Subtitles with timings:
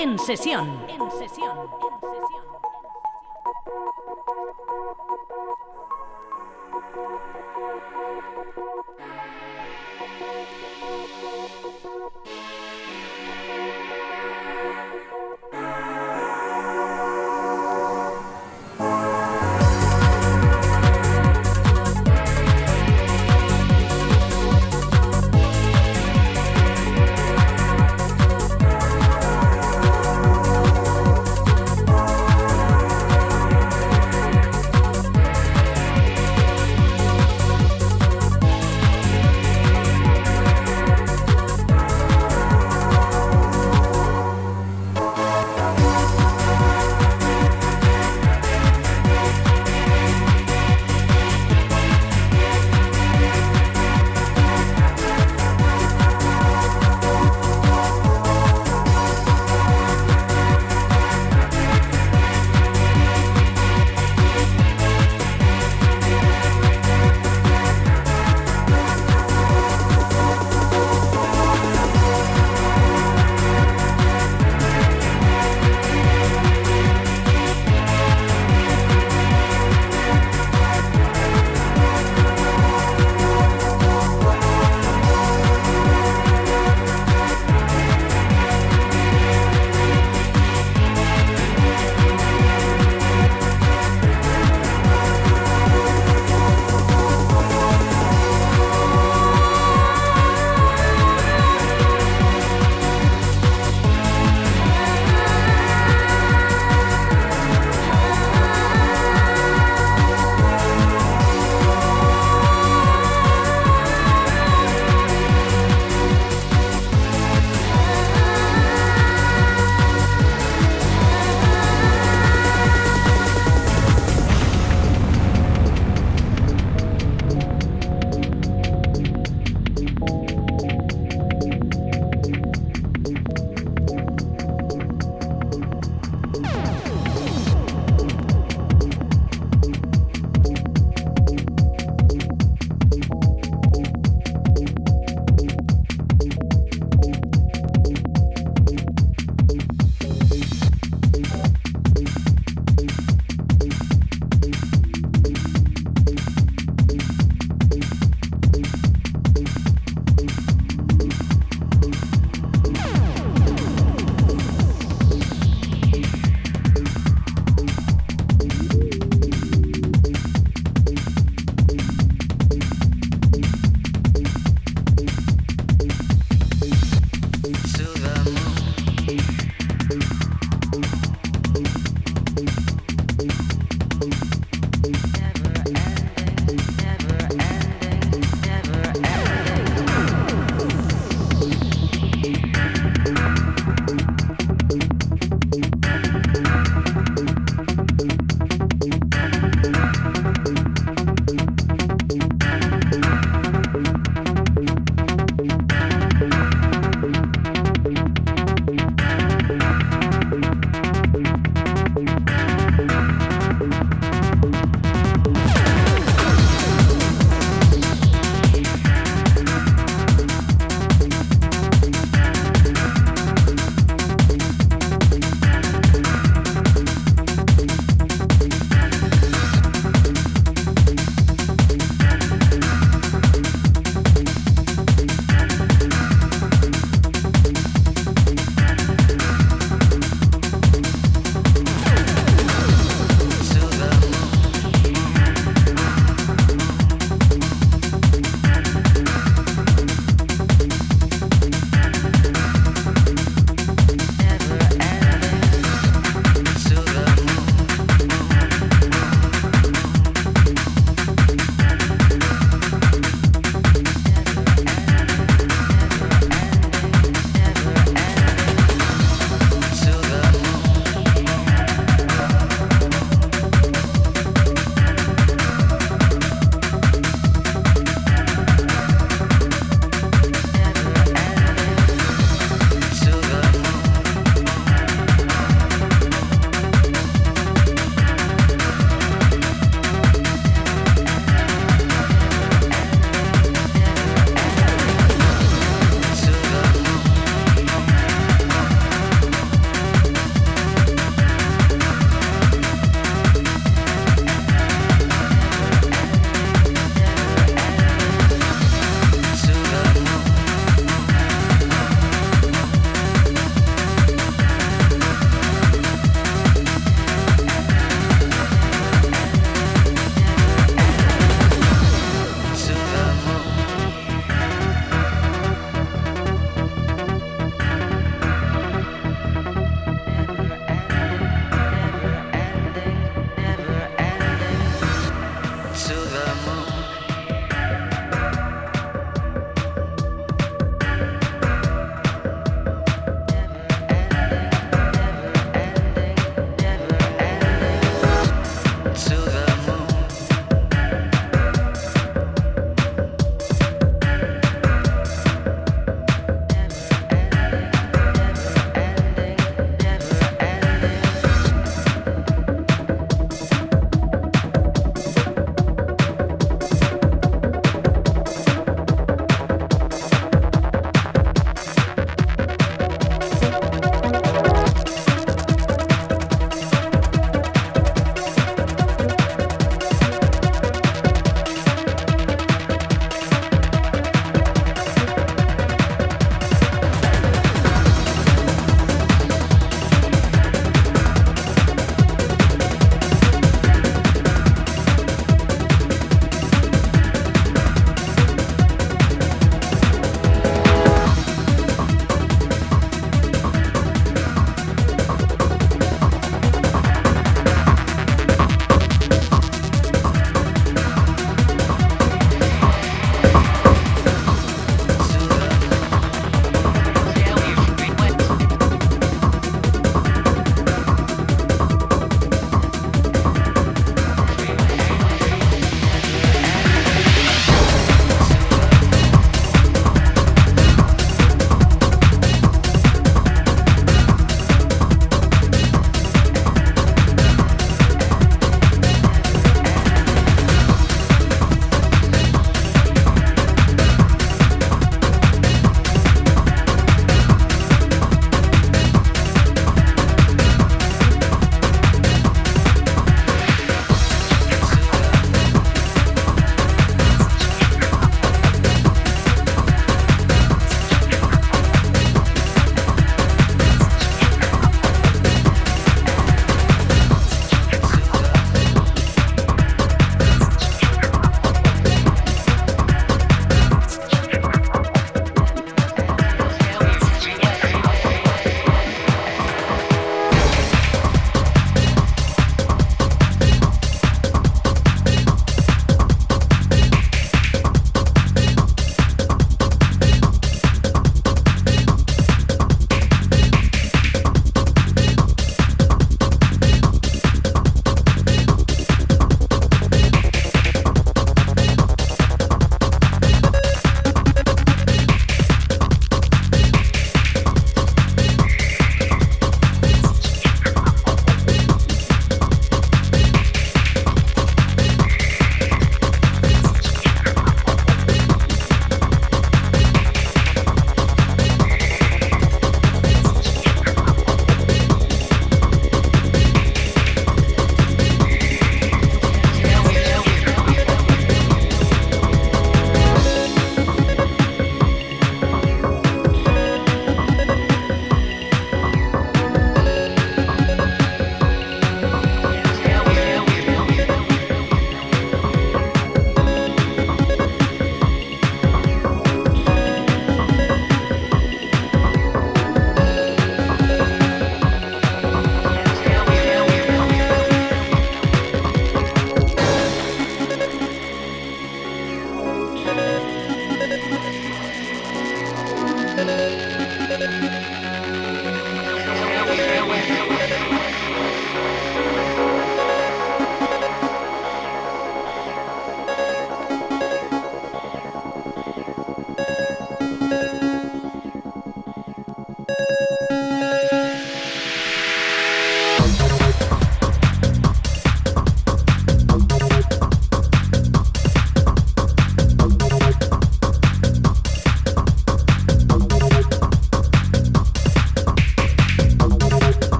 [0.00, 0.77] En sesión.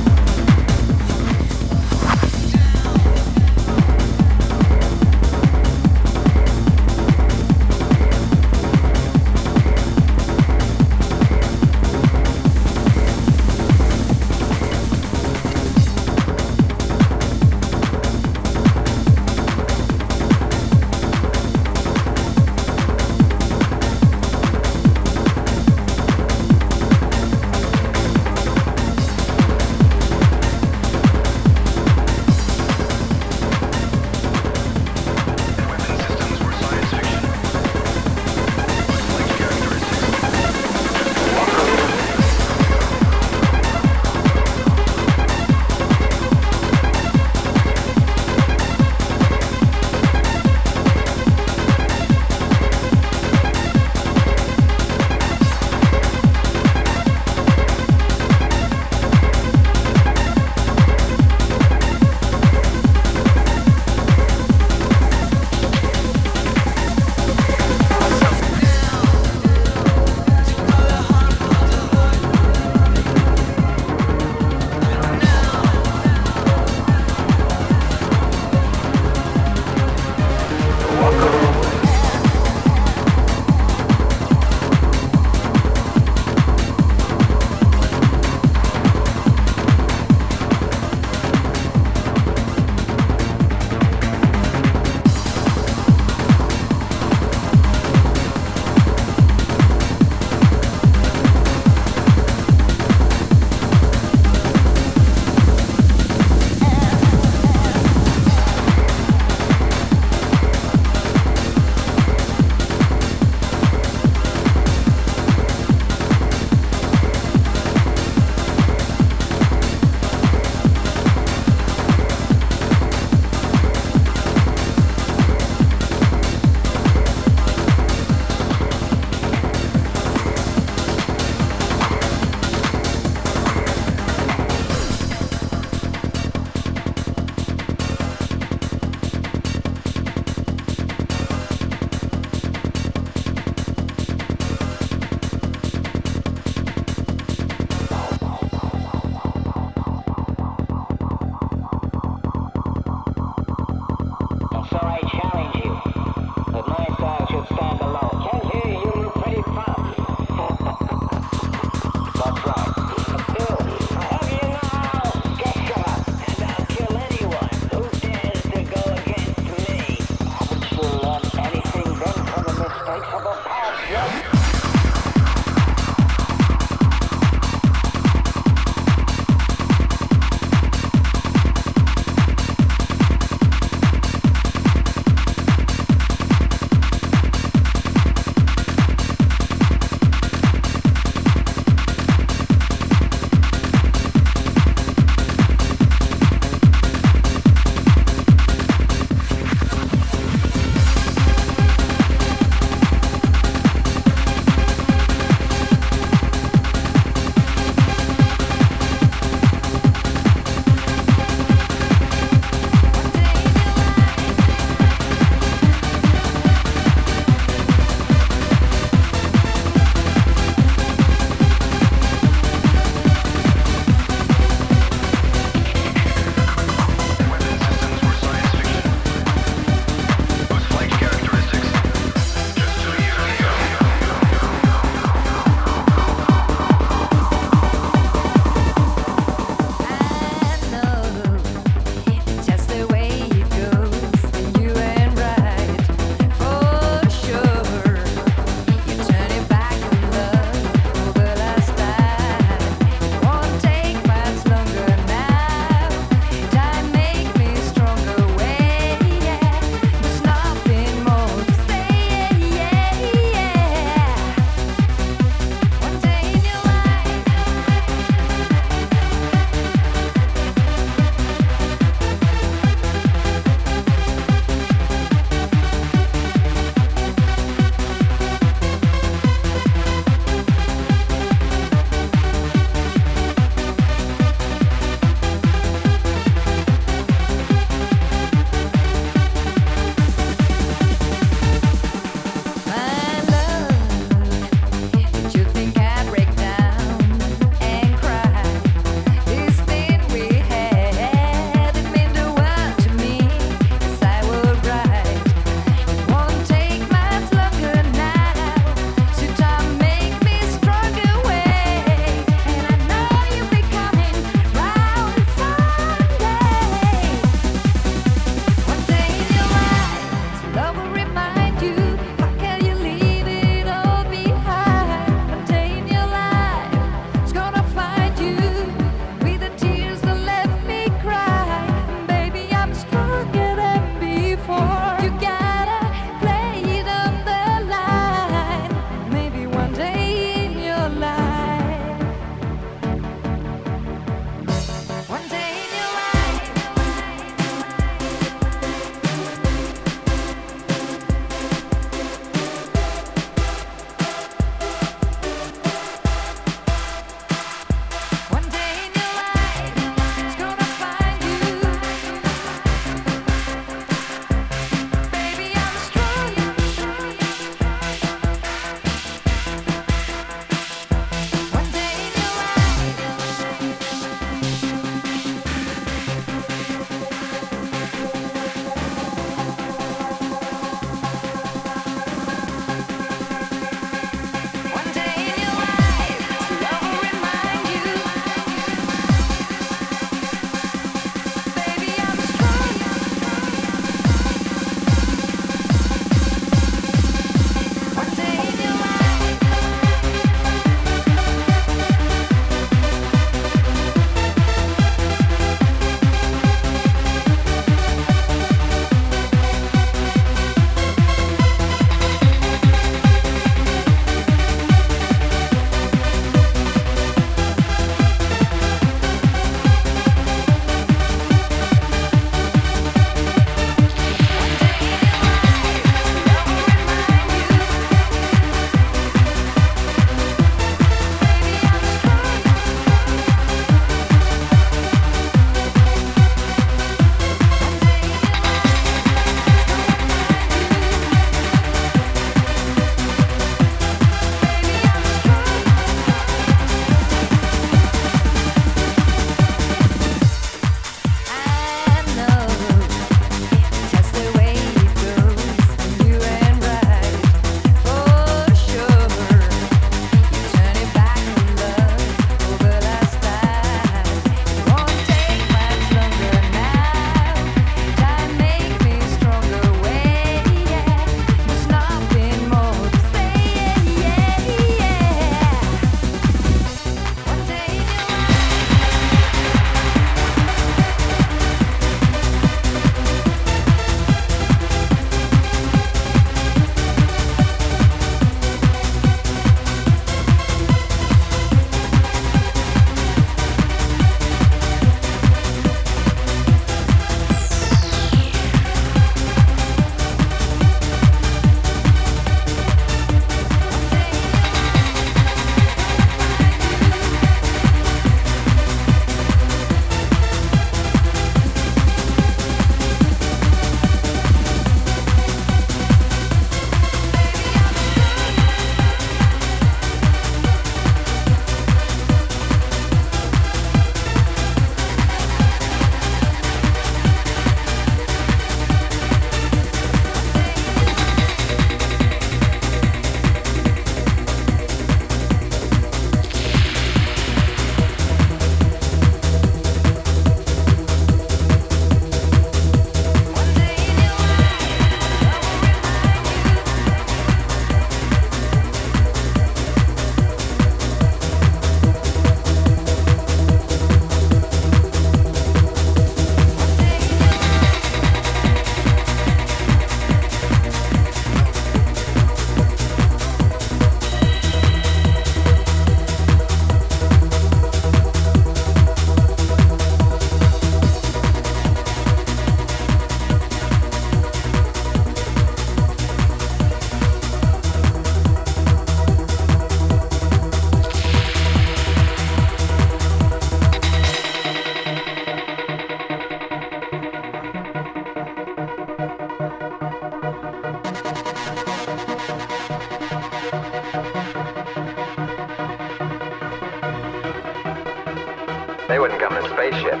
[598.96, 600.00] They wouldn't come in a spaceship.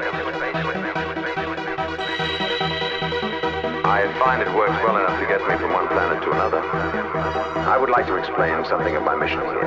[3.84, 6.60] I find it works well enough to get me from one planet to another.
[6.64, 9.66] I would like to explain something of my mission here.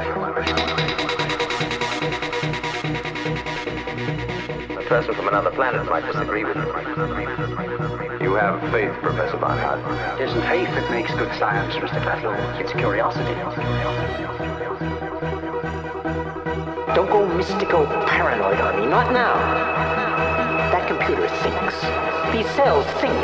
[4.80, 6.64] A person from another planet might disagree with me.
[8.26, 10.20] You have faith, Professor Barnhardt.
[10.20, 12.02] It isn't faith that makes good science, Mr.
[12.02, 12.34] Klaatu.
[12.60, 14.59] It's curiosity.
[17.00, 19.34] Don't go mystical paranoid on me, not now.
[20.70, 21.80] That computer thinks.
[22.36, 23.16] These cells think,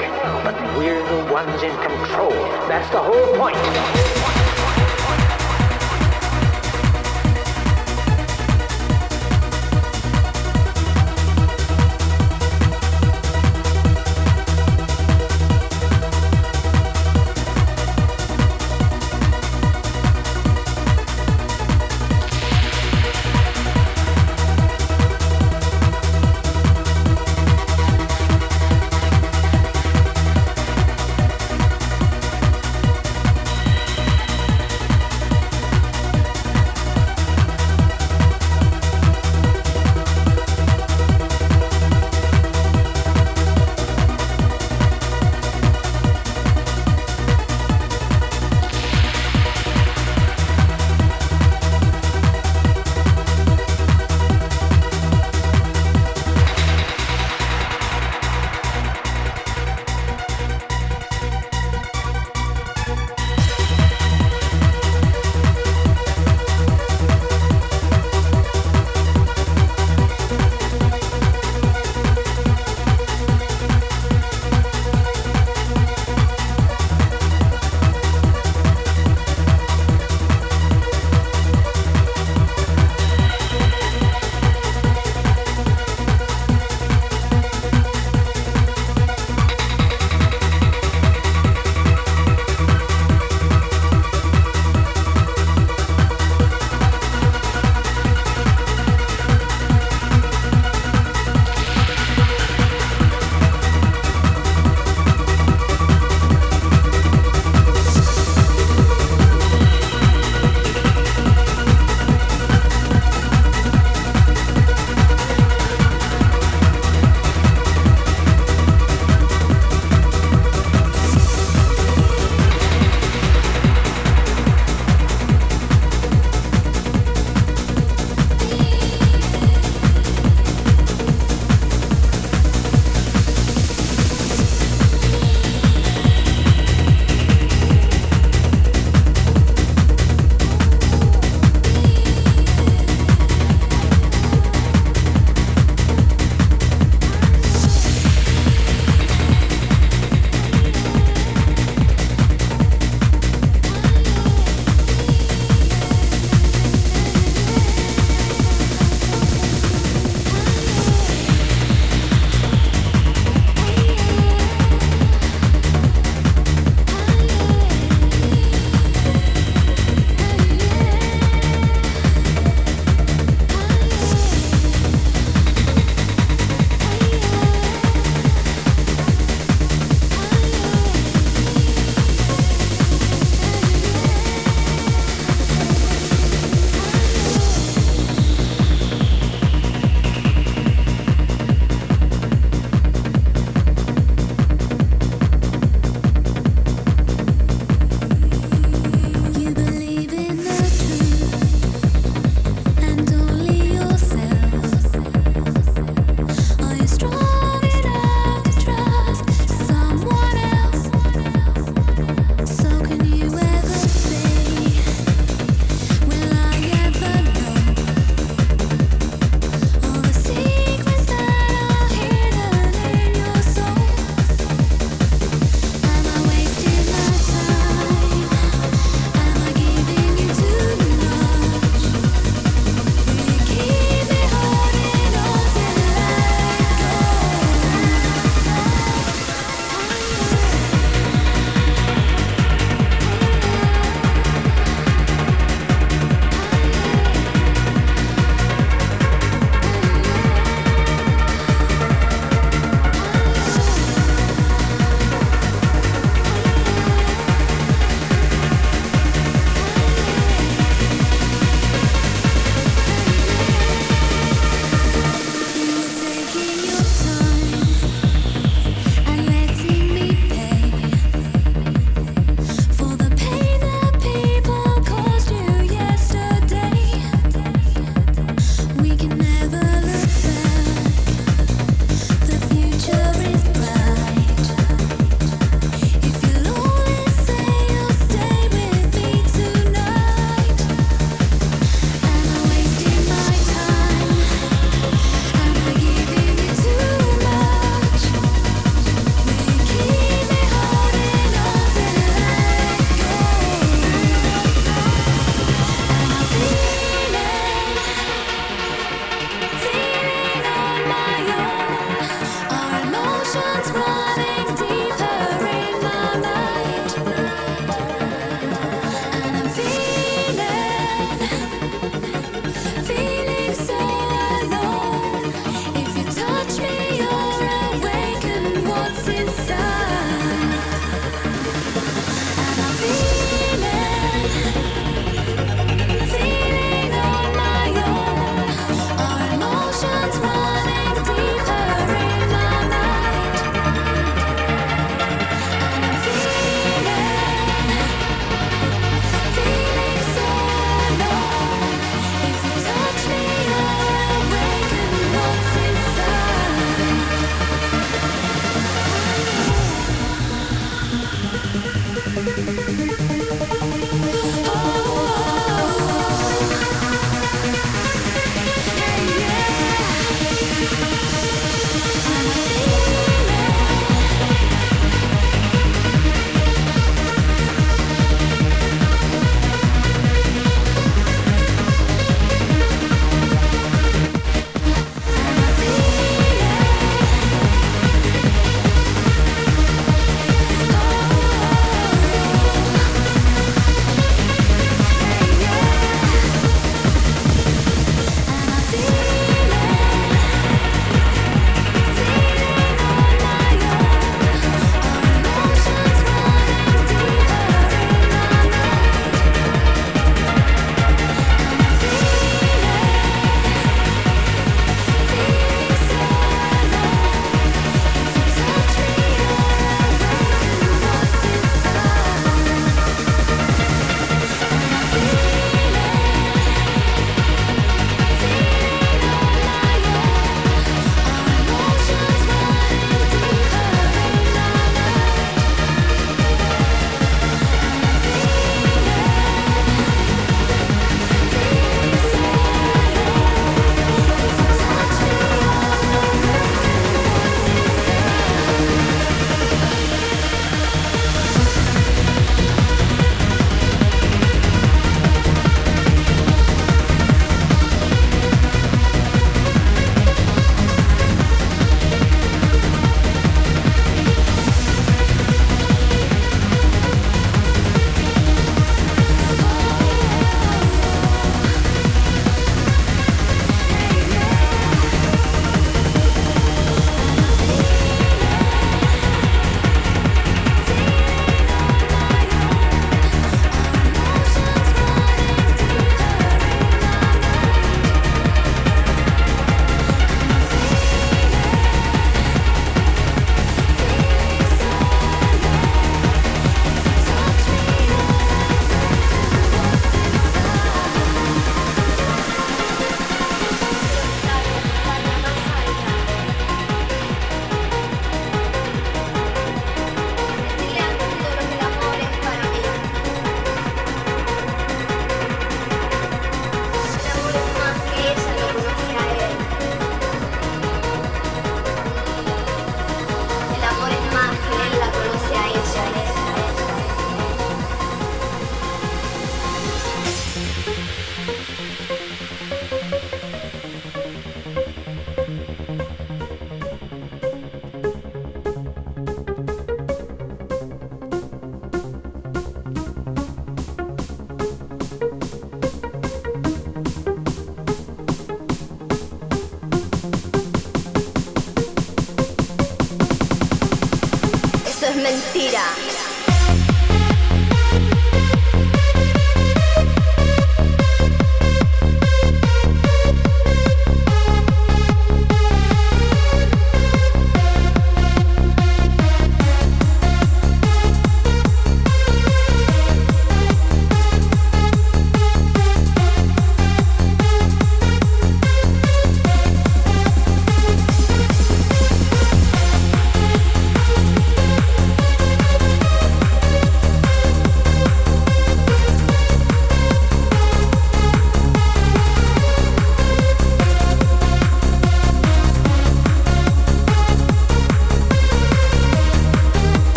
[0.46, 2.32] but we're the ones in control.
[2.70, 4.45] That's the whole point.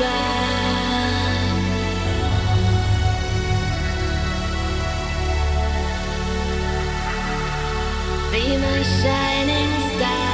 [0.00, 0.06] Be
[8.56, 10.29] my shining star.